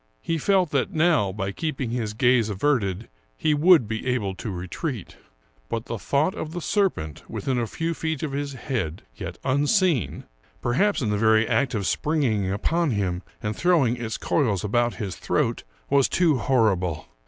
He 0.23 0.39
felt 0.39 0.71
that 0.71 0.91
now, 0.91 1.31
by 1.31 1.51
keeping 1.51 1.91
his 1.91 2.15
gaze 2.15 2.49
averted, 2.49 3.07
he 3.37 3.53
would 3.53 3.87
be 3.87 4.07
able 4.07 4.33
to 4.33 4.49
retreat. 4.49 5.15
But 5.69 5.85
the 5.85 5.93
tlK)ught 5.97 6.33
of 6.33 6.53
the 6.53 6.59
serpent 6.59 7.21
within 7.29 7.59
a 7.59 7.67
few 7.67 7.93
feet 7.93 8.23
of 8.23 8.31
his 8.31 8.53
head, 8.53 9.03
yet 9.15 9.37
unseen— 9.43 10.23
perhaps 10.63 11.03
in 11.03 11.11
the 11.11 11.19
very 11.19 11.47
act 11.47 11.75
of 11.75 11.85
springing 11.85 12.49
upon 12.51 12.89
him 12.89 13.21
and 13.43 13.55
throw 13.55 13.85
ing 13.85 13.95
its 13.95 14.17
coils 14.17 14.63
about 14.63 14.95
his 14.95 15.17
throat— 15.17 15.63
was 15.91 16.09
too 16.09 16.39
horrible. 16.39 17.07